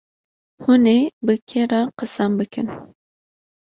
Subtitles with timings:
[0.63, 2.67] hûnê bi kê re qisan bikin.